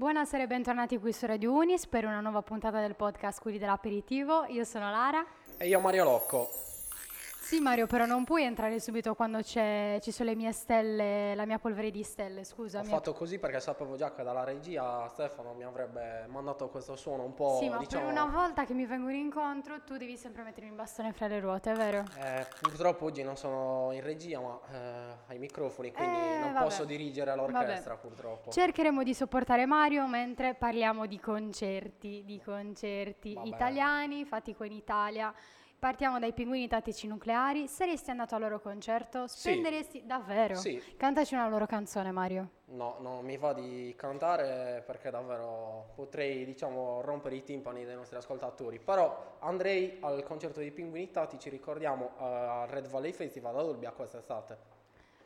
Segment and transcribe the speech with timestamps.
[0.00, 4.46] Buonasera e bentornati qui su Radio Unis per una nuova puntata del podcast Quelli dell'aperitivo.
[4.46, 5.22] Io sono Lara.
[5.58, 6.69] E io Mario Locco.
[7.50, 11.44] Sì Mario, però non puoi entrare subito quando c'è, ci sono le mie stelle, la
[11.46, 12.86] mia polvere di stelle, scusami.
[12.86, 17.24] Ho fatto così perché sapevo già che dalla regia Stefano mi avrebbe mandato questo suono
[17.24, 18.04] un po', Sì, ma diciamo...
[18.04, 21.40] per una volta che mi vengono incontro tu devi sempre mettermi in bastone fra le
[21.40, 22.04] ruote, è vero?
[22.20, 26.64] Eh, purtroppo oggi non sono in regia ma eh, ai microfoni, quindi Eh, non vabbè.
[26.64, 28.52] posso dirigere l'orchestra purtroppo.
[28.52, 33.48] Cercheremo di sopportare Mario mentre parliamo di concerti, di concerti Vabbè.
[33.48, 35.34] italiani fatti qua in Italia.
[35.80, 37.66] Partiamo dai pinguini tattici nucleari.
[37.66, 39.26] Saresti andato al loro concerto?
[39.26, 39.38] Sì.
[39.38, 40.54] Spenderesti davvero?
[40.56, 40.78] Sì.
[40.94, 42.50] Cantaci una loro canzone, Mario.
[42.66, 48.18] No, non mi va di cantare perché davvero potrei, diciamo, rompere i timpani dei nostri
[48.18, 48.78] ascoltatori.
[48.78, 53.90] Però andrei al concerto dei Pinguini Tattici, ricordiamo, eh, al Red Valley Festival ad Olbia
[53.92, 54.79] quest'estate.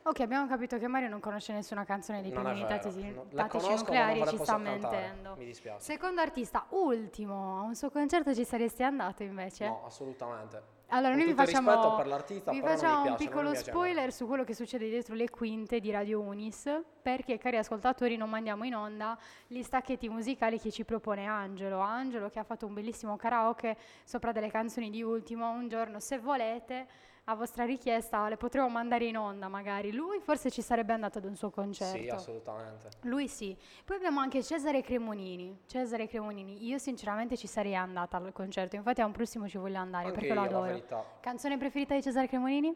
[0.07, 4.23] Ok, abbiamo capito che Mario non conosce nessuna canzone dei vero, tattici, no, tattici nucleari
[4.27, 5.33] ci sta mentendo.
[5.35, 5.83] mi dispiace.
[5.83, 9.65] Secondo artista, ultimo, a un suo concerto ci saresti andato invece?
[9.65, 10.61] No, assolutamente.
[10.89, 14.53] Allora, Con noi vi facciamo, vi facciamo un piace, non piccolo spoiler su quello che
[14.53, 16.69] succede dietro le quinte di Radio Unis,
[17.01, 21.79] perché cari ascoltatori non mandiamo in onda gli stacchetti musicali che ci propone Angelo.
[21.79, 26.19] Angelo che ha fatto un bellissimo karaoke sopra delle canzoni di Ultimo, un giorno se
[26.19, 26.85] volete,
[27.27, 29.91] a vostra richiesta, le potremo mandare in onda magari.
[29.91, 31.97] Lui forse ci sarebbe andato ad un suo concerto.
[31.97, 32.89] Sì, assolutamente.
[33.01, 33.57] Lui sì.
[33.83, 35.61] Poi abbiamo anche Cesare Cremonini.
[35.65, 36.65] Cesare Cremonini.
[36.67, 38.75] Io sinceramente ci sarei andata al concerto.
[38.75, 40.83] Infatti a un prossimo ci voglio andare Anche perché io, lo adoro.
[41.19, 42.75] Canzone preferita di Cesare Cremonini?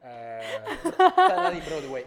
[0.00, 0.40] Eh,
[1.52, 2.04] di Broadway.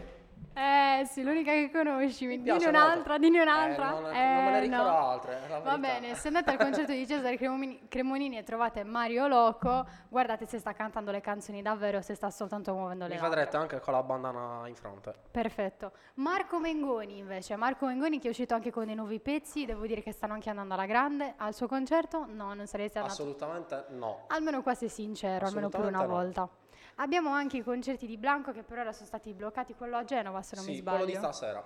[0.54, 2.26] Eh sì, l'unica che conosci.
[2.26, 3.90] Mi Dimmi un'altra, dimmi Eh, un'altra.
[3.92, 5.08] non, non Eh, me ne ricordo no.
[5.10, 9.86] altre, Va bene, se andate al concerto di Cesare Cremoni- Cremonini e trovate Mario Loco,
[10.10, 13.36] guardate se sta cantando le canzoni davvero o se sta soltanto muovendo le Mi labbra.
[13.38, 15.14] vedrete anche con la bandana in fronte.
[15.32, 15.94] Perfetto.
[16.16, 20.02] Marco Mengoni invece, Marco Mengoni che è uscito anche con dei nuovi pezzi, devo dire
[20.04, 21.34] che stanno anche andando alla grande.
[21.38, 22.26] Al suo concerto?
[22.28, 23.16] No, non saresti andato.
[23.22, 24.26] Assolutamente no.
[24.28, 26.60] Almeno qua sei sincero, almeno pure una Assolutamente volta.
[27.02, 30.44] Abbiamo anche i concerti di Blanco che per ora sono stati bloccati, quello a Genova
[30.44, 30.98] se non mi Sì, sbaglio.
[30.98, 31.66] quello di stasera.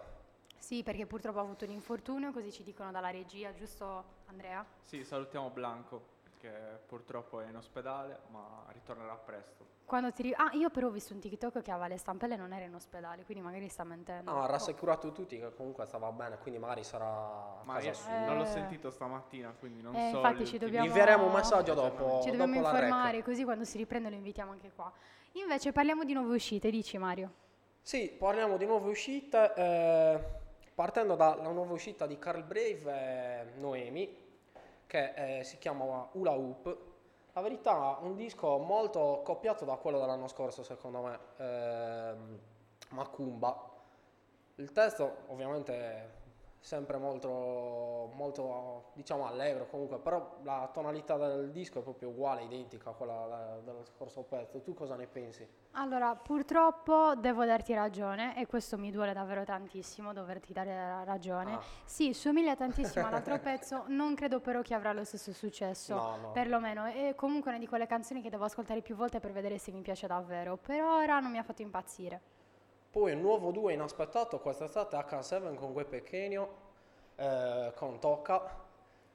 [0.57, 4.65] Sì, perché purtroppo ha avuto un infortunio, così ci dicono dalla regia, giusto Andrea?
[4.83, 6.49] Sì, salutiamo Blanco che
[6.85, 9.73] purtroppo è in ospedale ma ritornerà presto.
[9.83, 12.37] Quando ti ri- ah, io però ho visto un TikTok che aveva le stampelle e
[12.37, 14.31] non era in ospedale, quindi magari sta mentendo.
[14.31, 17.93] No, ha rassicurato tutti che comunque stava bene, quindi magari sarà a Ma casa io
[17.93, 18.25] sua.
[18.25, 18.47] non l'ho Eh.
[18.47, 20.17] sentito stamattina, quindi non Eh, so.
[20.17, 22.81] infatti ci dobbiamo- Gli invieremo un messaggio dopo, Ci dobbiamo dopo la rec.
[22.83, 24.91] informare, così quando si riprende lo invitiamo anche qua.
[25.37, 27.31] Invece parliamo di nuove uscite, dici Mario.
[27.81, 29.53] Sì, parliamo di nuove uscite.
[29.55, 30.19] eh,
[30.73, 34.17] partendo dalla nuova uscita di Carl Brave e Noemi,
[34.87, 36.77] che eh, si chiama Hula Hoop.
[37.33, 42.39] La verità, un disco molto copiato da quello dell'anno scorso, secondo me, ehm,
[42.91, 43.71] Macumba.
[44.55, 46.23] Il testo, ovviamente,
[46.65, 52.89] sempre molto, molto, diciamo, allegro comunque, però la tonalità del disco è proprio uguale, identica
[52.89, 54.61] a quella de- dello scorso pezzo.
[54.61, 55.47] Tu cosa ne pensi?
[55.73, 61.53] Allora, purtroppo devo darti ragione e questo mi duole davvero tantissimo doverti dare ra- ragione.
[61.53, 61.61] Ah.
[61.83, 65.93] Sì, somiglia tantissimo all'altro pezzo, non credo però che avrà lo stesso successo.
[65.93, 66.31] No, no.
[66.31, 69.71] Perlomeno, è comunque una di quelle canzoni che devo ascoltare più volte per vedere se
[69.71, 70.57] mi piace davvero.
[70.57, 72.21] Per ora non mi ha fatto impazzire.
[72.95, 76.47] Poi un nuovo duo inaspettato quest'estate H7 con Gue Pequeno,
[77.17, 78.63] eh, con Tocca.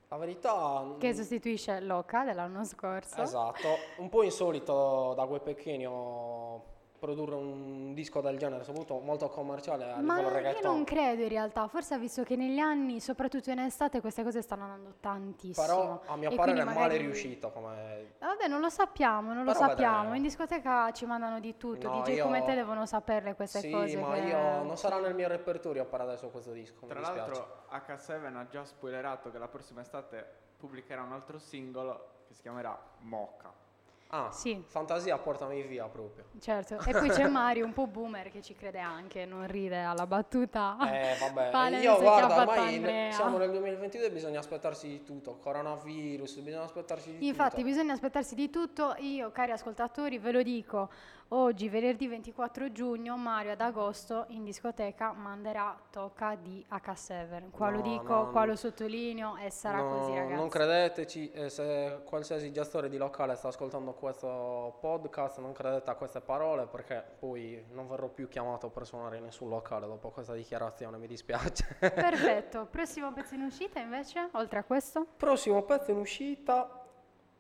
[0.09, 0.97] La verità...
[0.99, 3.23] Che sostituisce Loca dell'anno scorso.
[3.23, 6.63] Esatto, un po' insolito da Gue Pequeno
[7.01, 11.29] produrre un disco del genere, soprattutto molto commerciale a Ma livello io non credo in
[11.29, 15.67] realtà, forse ha visto che negli anni, soprattutto in estate, queste cose stanno andando tantissimo.
[15.67, 18.13] Però a mio parere è male riuscito come...
[18.19, 19.95] Vabbè, non lo sappiamo, non lo Però sappiamo.
[19.95, 20.15] vedremo.
[20.17, 21.89] In discoteca ci mandano di tutto.
[21.89, 23.97] No, DJ io- come te devono saperle queste sì, cose.
[23.97, 28.35] ma che- io non sarà nel mio repertorio per adesso questo disco, Tra l'altro H7
[28.37, 30.25] ha già spoilerato che la prossima estate
[30.59, 33.69] pubblicherà un altro singolo che si chiamerà Mocca.
[34.13, 34.61] Ah, Sì.
[34.67, 36.25] fantasia portami via proprio.
[36.41, 36.79] Certo.
[36.85, 40.77] E poi c'è Mario, un po' boomer, che ci crede anche, non ride alla battuta.
[40.81, 43.13] Eh vabbè, palese io guarda, ormai Andrea.
[43.13, 47.67] siamo nel 2022 e bisogna aspettarsi di tutto, coronavirus, bisogna aspettarsi di Infatti tutto.
[47.67, 50.91] bisogna aspettarsi di tutto, io cari ascoltatori ve lo dico,
[51.33, 57.77] oggi venerdì 24 giugno Mario ad agosto in discoteca manderà Tocca di H7, qua lo
[57.77, 58.47] No, dico, no, qua no.
[58.47, 60.35] lo sottolineo e sarà così ragazzi.
[60.35, 65.95] Non credeteci, eh, se qualsiasi gestore di locale sta ascoltando questo podcast, non credete a
[65.95, 70.35] queste parole perché poi non verrò più chiamato per suonare in nessun locale dopo questa
[70.35, 71.77] dichiarazione, mi dispiace.
[71.79, 75.07] Perfetto, prossimo pezzo in uscita invece, oltre a questo?
[75.17, 76.80] Prossimo pezzo in uscita,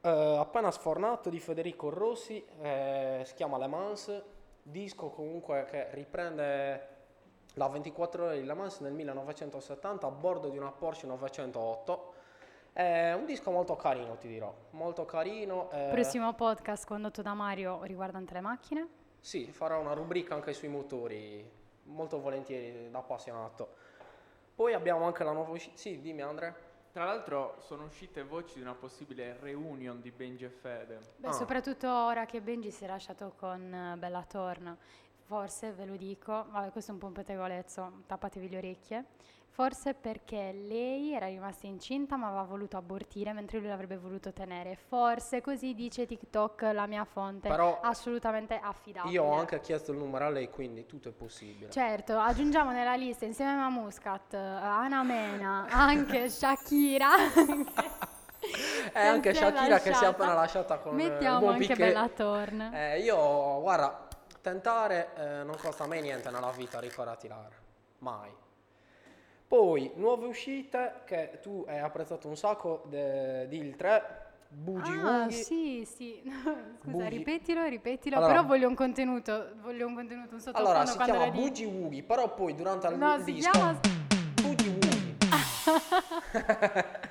[0.02, 4.23] eh, appena sfornato di Federico Rossi, eh, si chiama Le Mans,
[4.62, 6.88] disco comunque che riprende
[7.55, 12.14] la 24 ore di Le Mans nel 1970 a bordo di una Porsche 908.
[12.73, 15.70] È un disco molto carino, ti dirò, molto carino.
[15.73, 18.88] eh, Prossimo podcast condotto da Mario riguardante le macchine.
[19.19, 21.47] Sì, farò una rubrica anche sui motori,
[21.85, 23.75] molto volentieri da appassionato.
[24.55, 25.76] Poi abbiamo anche la nuova uscita.
[25.76, 26.55] Sì, dimmi Andrea.
[26.93, 30.99] Tra l'altro sono uscite voci di una possibile reunion di Benji e Fede.
[31.19, 31.33] Beh, Ah.
[31.33, 34.77] soprattutto ora che Benji si è lasciato con eh, Bella Thorne,
[35.35, 39.05] forse ve lo dico, vabbè, questo è un po' un pettegolezzo, tappatevi le orecchie.
[39.53, 44.75] Forse perché lei era rimasta incinta ma aveva voluto abortire mentre lui l'avrebbe voluto tenere.
[44.75, 49.12] Forse così dice TikTok, la mia fonte, Però assolutamente affidabile.
[49.12, 51.71] io ho anche chiesto il numero a lei, quindi tutto è possibile.
[51.71, 57.09] Certo, aggiungiamo nella lista insieme a Muscat, eh, Ana Mena, anche Shakira.
[58.93, 60.09] e anche che si è Shakira che si è lasciata.
[60.09, 61.75] appena lasciata con eh, Mettiamo anche.
[61.75, 62.94] Bella Thorne.
[62.94, 64.06] Eh, io, guarda,
[64.41, 67.49] tentare eh, non costa mai niente nella vita, ricordati Lara.
[67.99, 68.31] Mai.
[69.47, 75.23] Poi, nuove uscite che tu hai apprezzato un sacco de- di il 3, Boogie Ah,
[75.23, 75.43] Woogie.
[75.43, 76.23] sì, sì.
[76.25, 77.09] Scusa, Boogie.
[77.09, 78.17] ripetilo, ripetilo.
[78.17, 81.31] Allora- però voglio un contenuto, voglio un contenuto, un sottofondo Allora, si chiama.
[81.31, 83.51] Boogie Woogie, però poi durante il No, si disco...
[83.51, 83.81] chiama...
[84.41, 85.17] Boogie Woogie.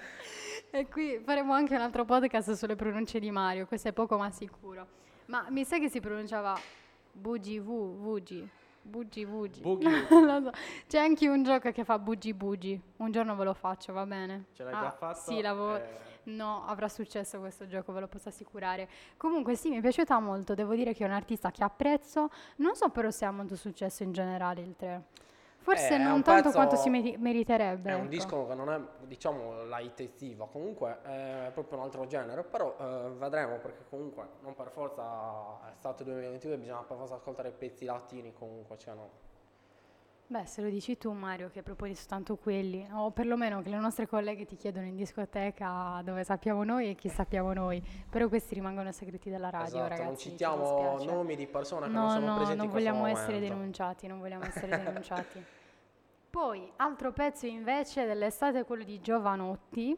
[0.72, 4.30] E qui faremo anche un altro podcast sulle pronunce di Mario, questo è poco ma
[4.30, 4.86] sicuro.
[5.25, 6.56] Ma mi sa che si pronunciava
[7.19, 7.60] Vugi.
[7.60, 8.48] Boogie.
[10.10, 10.51] Non lo so.
[10.88, 12.80] C'è anche un gioco che fa Boogie Boogie.
[12.98, 14.45] Un giorno ve lo faccio, va bene?
[14.54, 15.19] Ce l'hai Ah, già fatto?
[15.19, 15.75] Sì, l'avevo...
[15.75, 18.88] Eh, No, avrà successo questo gioco, ve lo posso assicurare.
[19.18, 22.75] Comunque sì, mi è piaciuta molto, devo dire che è un artista che apprezzo, non
[22.75, 25.04] so però se ha molto successo in generale il 3.
[25.62, 27.90] Forse Eh, non tanto pezzo- quanto si meri- meriterebbe.
[27.90, 28.10] È un ecco.
[28.10, 32.76] disco che non è, diciamo, la hit estiva, comunque è proprio un altro genere, però
[32.80, 37.86] eh, vedremo perché comunque non per forza è stato 2022, bisogna per forza ascoltare pezzi
[37.86, 39.10] latini comunque, cioè no.
[40.31, 44.06] Beh, se lo dici tu Mario che proponi soltanto quelli, o perlomeno che le nostre
[44.06, 48.92] colleghe ti chiedono in discoteca dove sappiamo noi e chi sappiamo noi, però questi rimangono
[48.92, 50.04] segreti della radio, esatto, ragazzi.
[50.04, 52.92] non ci citiamo nomi di persone che No, non sono no, presenti non in questo
[52.92, 55.44] vogliamo essere denunciati, non vogliamo essere denunciati.
[56.30, 59.98] Poi, altro pezzo invece dell'estate è quello di Giovanotti.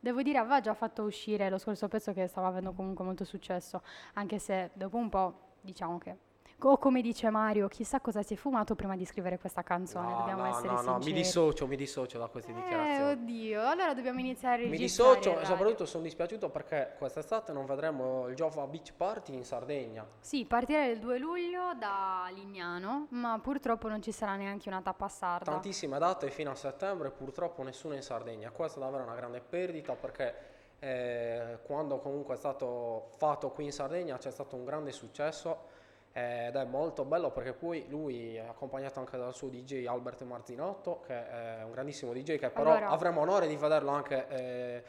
[0.00, 3.82] Devo dire, aveva già fatto uscire lo scorso pezzo che stava avendo comunque molto successo,
[4.14, 6.28] anche se dopo un po', diciamo che...
[6.62, 10.16] O come dice Mario, chissà cosa si è fumato prima di scrivere questa canzone, No,
[10.18, 11.12] dobbiamo no, essere no, no, mi sinceri.
[11.22, 13.10] dissocio, mi dissocio da queste Eh, dichiarazioni.
[13.12, 18.28] oddio, allora dobbiamo iniziare a Mi dissocio e soprattutto sono dispiaciuto perché quest'estate non vedremo
[18.28, 20.06] il Giova Beach Party in Sardegna.
[20.20, 25.08] Sì, partirà il 2 luglio da Lignano, ma purtroppo non ci sarà neanche una tappa
[25.08, 25.50] sarda.
[25.52, 28.50] Tantissime date fino a settembre, purtroppo nessuna in Sardegna.
[28.50, 30.34] Questa è davvero una grande perdita perché
[30.78, 35.78] eh, quando comunque è stato fatto qui in Sardegna c'è stato un grande successo
[36.12, 41.00] ed è molto bello perché poi lui è accompagnato anche dal suo DJ Albert Marzinotto
[41.06, 44.82] che è un grandissimo DJ che però Allora- avremo onore di vederlo anche eh,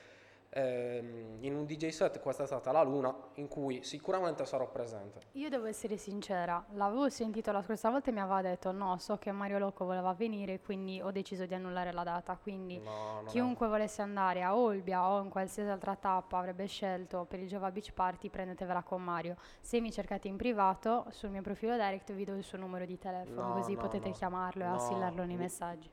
[0.53, 5.19] ehm, in un DJ set quest'estate alla Luna in cui sicuramente sarò presente.
[5.33, 9.18] Io devo essere sincera, l'avevo sentito la scorsa volta e mi aveva detto no, so
[9.18, 13.25] che Mario Locco voleva venire, quindi ho deciso di annullare la data, quindi No, non
[13.25, 17.48] è- chiunque volesse andare a Olbia o in qualsiasi altra tappa avrebbe scelto per il
[17.48, 19.36] Giova Beach Party, prendetevela con Mario.
[19.62, 22.98] Se mi cercate in privato, sul mio profilo direct vi do il suo numero di
[22.98, 25.89] telefono, No, così no, potete chiamarlo e assillarlo nei mi- messaggi.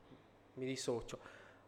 [0.55, 1.17] mi dissocio.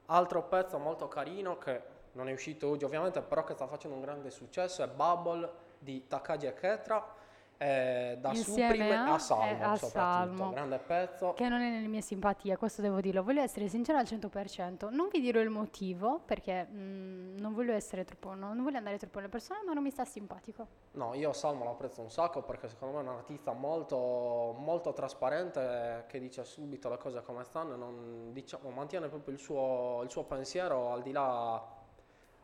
[0.08, 1.82] Altro pezzo molto carino che
[2.14, 5.50] non è uscito oggi ovviamente, però che sta facendo un grande successo è Bubble
[5.80, 7.20] di Takagi e Ketra,
[7.58, 10.50] eh, da Insieme Supreme a- a Salmo a soprattutto, Salmo.
[10.50, 11.34] grande pezzo.
[11.34, 13.22] Che non è nelle mie simpatie, questo devo dirlo.
[13.22, 14.90] Voglio essere sincera al 100%.
[14.90, 18.98] Non vi dirò il motivo perché mm, non voglio essere troppo, no, non voglio andare
[18.98, 20.66] troppo nelle persone, ma non mi sta simpatico.
[20.94, 24.92] No, io Salmo lo apprezzo un sacco perché secondo me è un artista molto, molto
[24.94, 30.10] trasparente che dice subito le cose come stanno non, diciamo, mantiene proprio il suo, il
[30.10, 31.64] suo pensiero al di là,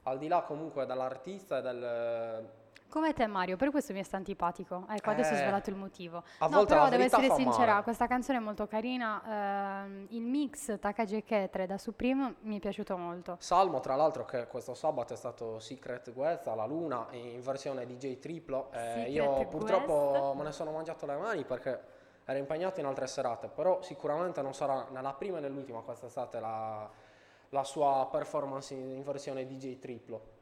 [0.08, 2.50] al di là comunque dall'artista e del...
[2.90, 4.86] Come te Mario, per questo mi sta antipatico.
[4.90, 6.24] Ecco, adesso ho Eh, svelato il motivo.
[6.50, 7.84] no, però devo essere sincera, male.
[7.84, 9.84] questa canzone è molto carina.
[9.84, 13.36] ehm, il mix Takagi e Ketre da Supreme mi è piaciuto molto.
[13.40, 18.20] Salmo, tra l'altro, che questo sabato è stato Secret Guest alla Luna in versione DJ
[18.20, 18.70] triplo.
[18.72, 20.36] Eh, io purtroppo Guest.
[20.38, 21.82] me ne sono mangiato le mani perché
[22.24, 26.90] ero impegnato in altre serate, però sicuramente non sarà nella prima e nell'ultima quest'estate la,
[27.50, 30.36] la sua performance in, versione DJ triplo.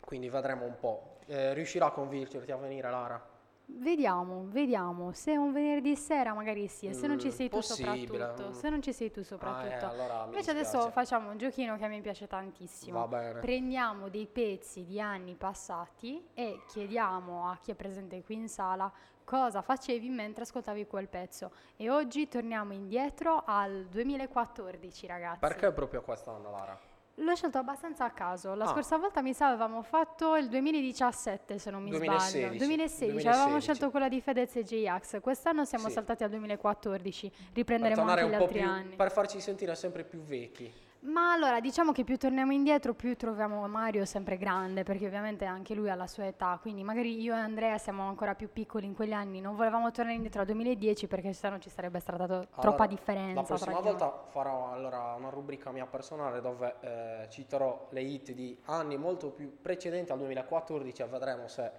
[0.00, 1.16] Quindi vedremo un po'.
[1.26, 3.32] Eh, riuscirà a convincerti a venire, Lara?
[3.66, 5.12] Vediamo, vediamo.
[5.12, 8.48] Se è un venerdì sera magari sì, e se non ci Mm, sei tu soprattutto.
[8.48, 8.52] mm.
[8.52, 9.86] Se non ci sei tu Ah, eh, soprattutto.
[9.86, 13.08] allora Invece adesso facciamo un giochino che a me piace tantissimo.
[13.40, 18.92] Prendiamo dei pezzi di anni passati e chiediamo a chi è presente qui in sala
[19.24, 21.50] cosa facevi mentre ascoltavi quel pezzo.
[21.76, 25.38] E oggi torniamo indietro al 2014, ragazzi.
[25.40, 26.78] Perché proprio quest'anno, Lara?
[27.18, 28.54] L'ho scelto abbastanza a caso.
[28.54, 28.68] La Ah.
[28.68, 32.38] scorsa volta mi sa avevamo fatto il 2017, se non mi 2016.
[32.40, 32.58] sbaglio.
[32.58, 33.28] 2016, 2016.
[33.40, 35.20] avevamo scelto quella di Fedez e J-Ax.
[35.20, 35.92] Quest'anno siamo Sì.
[35.92, 37.30] saltati al 2014.
[37.30, 38.96] Per Riprenderemo anche gli altri più, anni.
[38.96, 40.72] per farci sentire sempre più vecchi.
[41.04, 45.74] Ma allora, diciamo che più torniamo indietro, più troviamo Mario sempre grande, perché ovviamente anche
[45.74, 48.94] lui ha la sua età, quindi magari io e Andrea siamo ancora più piccoli in
[48.94, 52.84] quegli anni, non volevamo tornare indietro al 2010 perché sennò ci sarebbe stata to- troppa
[52.84, 53.40] Allora, differenza.
[53.40, 53.98] La prossima tra di noi.
[53.98, 59.28] volta farò allora una rubrica mia personale dove eh, citerò le hit di anni molto
[59.30, 61.70] più precedenti al 2014 e vedremo se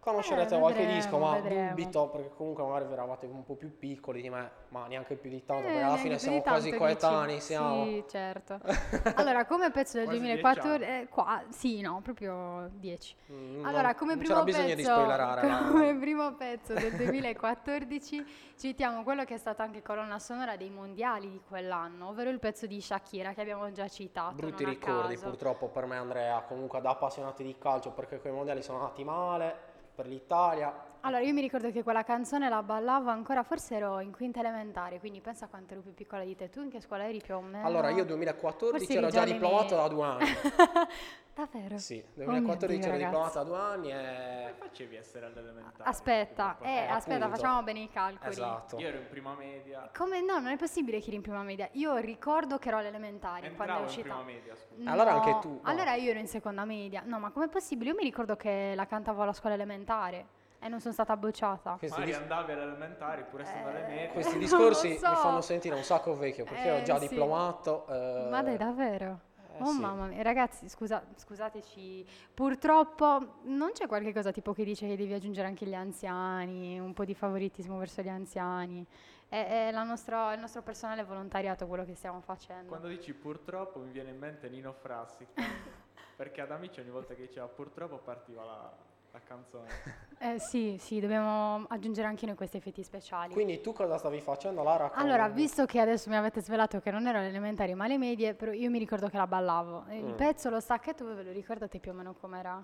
[0.00, 1.68] conoscerete Eh, qualche vedremo, disco, ma vedremo.
[1.70, 5.44] dubito perché comunque magari eravate un po' più piccoli di me, ma neanche più di
[5.44, 6.98] tanto, Eh, perché alla fine siamo quasi tanto, dici?
[6.98, 7.84] coetanei, siamo.
[7.84, 8.60] Sì, certo.
[9.16, 13.14] allora, come pezzo del Quasi 2014, eh, qua, sì, no, proprio 10.
[13.30, 18.26] Mm, Allora, come primo c'era bisogno di pezzo, come primo pezzo del 2014
[18.58, 22.66] citiamo quello che è stato anche colonna sonora dei mondiali di quell'anno, ovvero il pezzo
[22.66, 24.34] di Shakira che abbiamo già citato.
[24.34, 25.28] Brutti ricordi caso.
[25.28, 29.68] purtroppo per me Andrea, comunque da appassionati di calcio, perché quei mondiali sono andati male
[29.94, 30.72] per l'Italia.
[31.02, 34.98] Allora, io mi ricordo che quella canzone la ballavo ancora, forse ero in quinta elementare,
[34.98, 36.50] quindi pensa quanto ero più piccola di te.
[36.50, 37.66] Tu in che scuola eri più o meno?
[37.66, 40.24] Allora, io 2014 Forse ero già diplomato da due anni.
[41.32, 41.78] Davvero?
[41.78, 44.52] Sì, Oh mio 2014 Dio, ero diplomato da due anni Come e...
[44.58, 45.88] facevi a essere all'elementare?
[45.88, 48.30] Aspetta, eh, Eh, aspetta, facciamo bene i calcoli.
[48.30, 48.76] Esatto.
[48.76, 49.88] Io ero in prima media.
[49.96, 51.66] Come no, non è possibile che eri in prima media.
[51.72, 54.02] Io ricordo che ero alle elementari quando è Entravo in uscita.
[54.08, 54.90] prima media, scusa.
[54.90, 55.60] Allora No, anche tu, no.
[55.62, 57.02] Allora io ero in seconda media.
[57.06, 57.88] No, ma com'è possibile?
[57.90, 60.26] Io mi ricordo che la cantavo alla scuola elementare
[60.62, 61.76] e non sono stata bocciata.
[61.78, 64.08] Questi, Magari dis- andavi alle elementari pur essendo alle Eh, medie.
[64.10, 65.08] questi discorsi so.
[65.08, 67.08] mi fanno sentire un sacco vecchio perché ero Eh, già sì.
[67.08, 67.86] diplomato.
[67.88, 69.20] eh, Ma dai, davvero?
[69.56, 69.80] eh, oh sì.
[69.80, 75.14] mamma mia, ragazzi, scusa- scusateci, purtroppo non c'è qualche cosa tipo che dice che devi
[75.14, 78.86] aggiungere anche gli anziani, un po' di favoritismo verso gli anziani.
[79.28, 82.66] È, è la nostra- il nostro personale volontariato quello che stiamo facendo.
[82.68, 85.30] Quando dici purtroppo mi viene in mente Nino Frassica.
[86.20, 88.70] perché ad Amici ogni volta che diceva purtroppo partiva la,
[89.12, 89.68] la canzone.
[90.22, 93.32] Eh, sì, sì, dobbiamo aggiungere anche noi questi effetti speciali.
[93.32, 94.90] Quindi tu cosa stavi facendo, Lara?
[94.90, 97.96] con- Allora, visto che adesso mi avete svelato che non ero alle elementari ma alle
[97.96, 99.86] medie, però io mi ricordo che la ballavo.
[99.92, 100.16] Il Mm.
[100.16, 102.62] pezzo, lo stacchetto, voi ve lo ricordate più o meno com'era?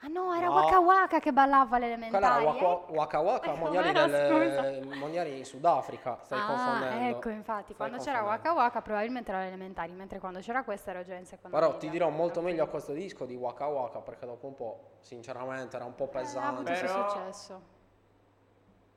[0.00, 0.54] Ah no, era No.
[0.54, 2.44] Waka Waka che ballava alle Quella elementari.
[2.46, 7.16] era Waka Waka, Waka, Eh, del- mondiali in Sudafrica, stai ah, confonendo.
[7.16, 8.48] ecco, infatti, Stai quando c'era confondendo.
[8.48, 11.72] Waka Waka probabilmente ero alle elementari, mentre quando c'era questa ero già in seconda Però
[11.72, 11.80] media.
[11.80, 15.74] ti dirò molto meglio a questo disco di Waka Waka perché dopo un po', sinceramente,
[15.74, 16.70] era un po' Eh, ha pesante.
[16.70, 17.60] avuto Però- successo.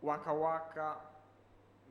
[0.01, 1.00] Waka Waka,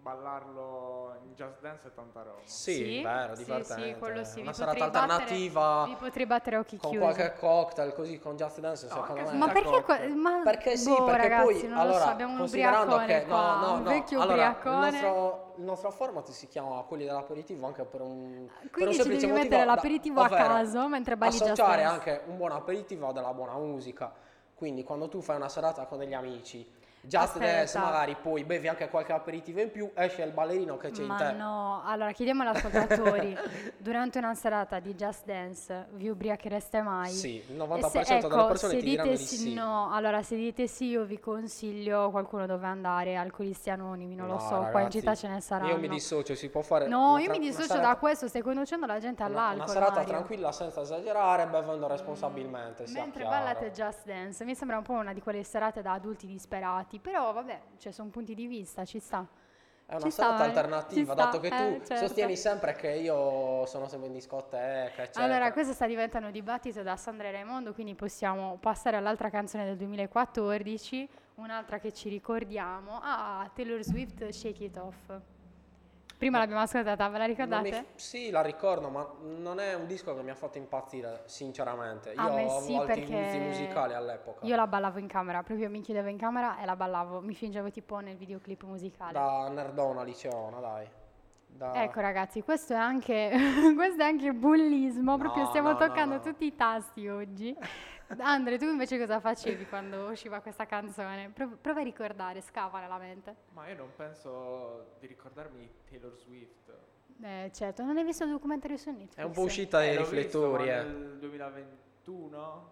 [0.02, 2.40] ballarlo in Just Dance è tanta roba.
[2.45, 3.92] Sì, vero, sì, divertente.
[3.92, 4.40] sì, quello sì.
[4.40, 7.04] Una vi serata alternativa vi potrei battere a occhi con chiusi.
[7.04, 9.37] qualche cocktail così con Just Dance, No, secondo me.
[9.37, 10.14] Ma perché, cocktail.
[10.14, 13.21] ma Perché sì, boh, perché ragazzi, poi non allora, lo so, abbiamo un considerando ubriacone
[13.21, 16.80] che qua, no, no, un no, vecchio allora, il nostro, il nostro format si chiama
[16.83, 20.21] quelli dell'aperitivo anche per un per un Quindi ci semplice devi motivo, mettere da- l'aperitivo
[20.21, 24.12] a ovvero caso mentre balli Just associare anche un buon aperitivo a della buona musica.
[24.54, 26.71] Quindi quando tu fai una serata con degli amici,
[27.02, 27.45] Just Aspetta.
[27.52, 31.07] Dance magari poi bevi anche qualche aperitivo in più, esce il ballerino che c'è in
[31.09, 31.33] Ma te.
[31.33, 33.37] no, allora chiediamo agli ascoltatori,
[33.78, 37.11] durante una serata di Just Dance vi ubriachereste mai?
[37.11, 39.54] Sì, il E 90% se- delle ecco, persone se ti diranno dite di sì.
[39.54, 44.35] no, allora se dite sì io vi consiglio qualcuno dove andare, alcolisti anonimi, non lo
[44.35, 45.71] No, so, qua in ragazzi, città ce ne saranno.
[45.71, 48.28] Io mi dissocio, si può fare No, una io tra- mi dissocio serata- da questo,
[48.28, 49.57] stai conducendo la gente all'alcol.
[49.64, 50.09] Una serata Mario.
[50.09, 55.12] tranquilla senza esagerare, bevendo responsabilmente, sia Mentre ballate Just Dance, mi sembra un po' una
[55.14, 59.26] di quelle serate da adulti disperati, però vabbè, cioè sono punti di vista, ci sta.
[59.87, 62.06] È una Ci sta, serata eh, alternativa, sta, dato che tu eh, certo.
[62.06, 65.25] sostieni sempre che io sono sempre in discoteca, eccetera.
[65.25, 69.64] Allora, questo sta diventando un dibattito da Sandra e Raimondo, quindi possiamo passare all'altra canzone
[69.64, 73.00] del 2014, un'altra che ci ricordiamo.
[73.02, 75.11] Ah, Taylor Swift, Shake It Off.
[76.21, 77.71] Prima l'abbiamo ascoltata, ve la ricordate?
[77.71, 82.11] mi- sì, la ricordo, ma non è un disco che mi ha fatto impazzire, sinceramente.
[82.12, 84.45] Io A me avevo sì, gusti musicali all'epoca.
[84.47, 87.71] Io la ballavo in camera, proprio mi chiudevo in camera e la ballavo, mi fingevo
[87.71, 89.12] tipo nel videoclip musicale.
[89.15, 90.87] Da nerdona liceona, dai.
[91.47, 93.31] Da- Ecco ragazzi, questo è anche,
[93.75, 96.21] questo è anche bullismo, proprio No, stiamo no, toccando no.
[96.21, 97.57] tutti i tasti oggi.
[98.19, 101.31] Andre, tu invece cosa facevi quando usciva questa canzone?
[101.31, 103.37] Prov- prova a ricordare, scava nella mente.
[103.52, 106.73] Ma io non penso di ricordarmi di Taylor Swift.
[107.23, 109.17] Eh, certo, non hai visto il documentario su Netflix?
[109.17, 110.83] È un po' uscita dai Eh, l'ho visto, riflettori, ma eh.
[110.85, 112.71] Nel 2021?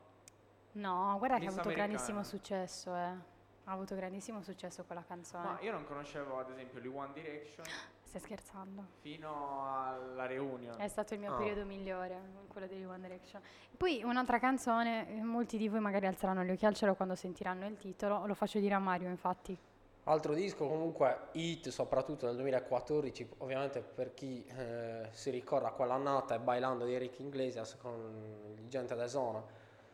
[0.73, 2.25] No, guarda che ha Miss avuto grandissimo Americana.
[2.25, 3.37] successo, eh.
[3.65, 5.45] Ha avuto grandissimo successo quella canzone.
[5.45, 7.67] Ma io non conoscevo ad esempio gli One Direction
[8.09, 8.85] Stai scherzando?
[9.01, 10.81] fino alla reunion.
[10.81, 11.37] È stato il mio Ah.
[11.37, 13.43] periodo migliore, quello degli One Direction.
[13.77, 17.77] Poi un'altra canzone, molti di voi magari alzeranno gli occhi al cielo quando sentiranno il
[17.77, 19.57] titolo, lo faccio dire a Mario infatti.
[20.05, 26.39] Altro disco comunque hit soprattutto nel 2014, ovviamente per chi eh, si ricorda quell'annata è
[26.39, 29.45] Bailando di Eric Iglesias con il Gente de Zona.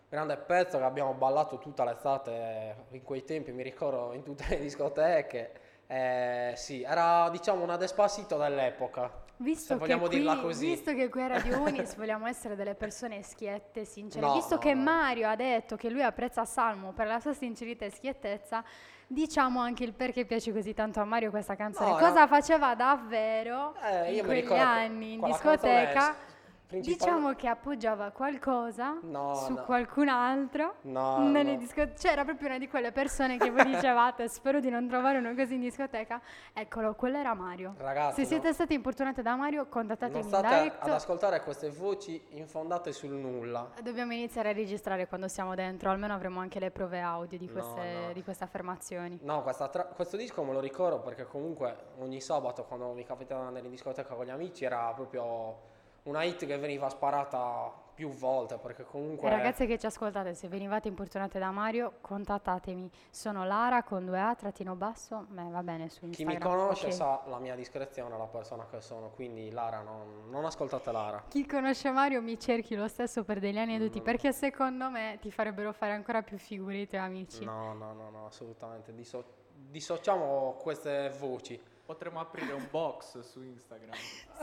[0.09, 4.61] Grande pezzo che abbiamo ballato tutta l'estate in quei tempi, mi ricordo in tutte le
[4.61, 5.64] discoteche.
[5.87, 9.23] Eh, sì, era diciamo una Despacito dell'epoca.
[9.37, 14.25] Visto che, qui, visto che qui a Radio Unis vogliamo essere delle persone schiette, sincere,
[14.25, 14.83] No, visto no, che no.
[14.83, 18.63] Mario ha detto che lui apprezza Salmo per la sua sincerità e schiettezza,
[19.09, 21.99] diciamo anche il perché piace così tanto a Mario questa canzone.
[21.99, 26.17] Cosa faceva davvero Eh, in quegli ricordo anni in discoteca?
[26.67, 29.65] Principal- Diciamo che appoggiava qualcosa No, su no.
[29.65, 30.77] qualcun altro.
[30.83, 31.59] No, nelle no.
[31.59, 35.19] disco- cioè era proprio una di quelle persone che voi dicevate spero di non trovare
[35.19, 36.21] uno così in discoteca
[36.53, 40.83] eccolo quello era Mario Ragazzi, se siete stati importunati da Mario contattatemi Non state direct
[40.83, 43.71] ad ascoltare queste voci infondate sul nulla.
[43.83, 48.11] dobbiamo iniziare a registrare quando siamo dentro almeno avremo anche le prove audio di queste,
[48.15, 52.93] di queste affermazioni No, tra- questo disco me lo ricordo perché comunque ogni sabato quando
[52.93, 55.73] mi capitava di andare in discoteca con gli amici era proprio
[56.05, 59.29] una hit che veniva sparata più volte perché comunque...
[59.29, 64.21] e ragazze che ci ascoltate se venivate importunate da Mario contattatemi sono Lara con due
[64.21, 66.93] A trattino basso beh va bene su Chi Instagram mi conosce ok.
[66.93, 71.23] sa la mia discrezione, la persona che sono, quindi Lara, non, non ascoltate Lara.
[71.29, 74.03] Chi conosce Mario mi cerchi lo stesso per degli aneddoti Mm.
[74.03, 77.45] perché secondo me ti farebbero fare ancora più figure i tuoi amici.
[77.45, 78.93] No, no, no, no, assolutamente.
[78.93, 81.61] Disso- dissociamo queste voci.
[81.85, 83.93] Potremmo aprire un box su Instagram.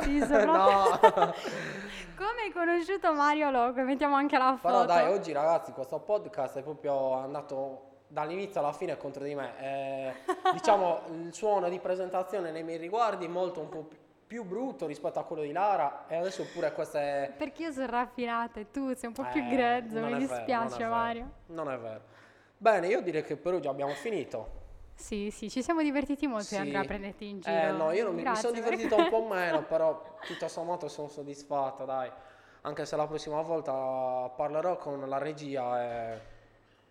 [0.01, 1.33] Sì, soprattutto no.
[2.15, 4.73] come hai conosciuto Mario Loco, mettiamo anche la foto.
[4.73, 9.53] Però dai, oggi ragazzi, questo podcast è proprio andato dall'inizio alla fine contro di me.
[9.59, 10.13] Eh,
[10.53, 14.85] diciamo, il suono di presentazione nei miei riguardi è molto un po' pi- più brutto
[14.85, 17.33] rispetto a quello di Lara e adesso pure queste...
[17.37, 20.25] Perché io sono raffinata e tu sei un po' più Eh, grezzo, non mi è
[20.25, 20.91] vero, dispiace non è.
[20.91, 21.31] Mario.
[21.47, 22.01] Non è vero.
[22.55, 24.59] Bene, io direi che per oggi abbiamo finito.
[25.01, 26.57] Sì, sì, ci siamo divertiti molto Sì.
[26.57, 27.55] Andrea a prenderti in giro.
[27.55, 31.07] Eh no, io non mi, mi sono divertito un po' meno, però tutto sommato sono
[31.07, 32.11] soddisfatta, dai.
[32.61, 36.19] Anche se la prossima volta parlerò con la regia e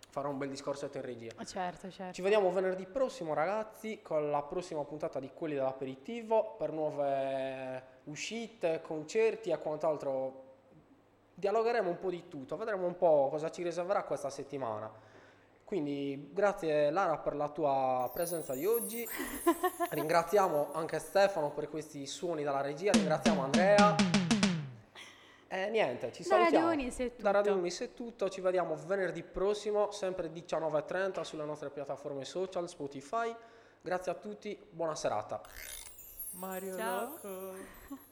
[0.09, 1.31] farò un bel discorsetto in regia.
[1.45, 2.13] Certo, certo.
[2.13, 8.81] Ci vediamo venerdì prossimo ragazzi con la prossima puntata di Quelli dell'aperitivo per nuove uscite,
[8.81, 10.49] concerti e quant'altro.
[11.33, 14.91] Dialogheremo un po' di tutto, vedremo un po' cosa ci riserverà questa settimana.
[15.71, 19.07] Quindi grazie Lara per la tua presenza di oggi,
[19.89, 23.95] ringraziamo anche Stefano per questi suoni dalla regia, ringraziamo Andrea
[25.47, 26.71] e niente, ci Da Radio salutiamo.
[26.73, 27.61] Unis è Da Radio tutto.
[27.63, 33.33] Unis è tutto, ci vediamo venerdì prossimo, sempre 19.30 sulle nostre piattaforme social, Spotify.
[33.79, 35.41] Grazie a tutti, buona serata.
[36.31, 37.11] Mario Ciao.
[37.23, 37.55] Loco.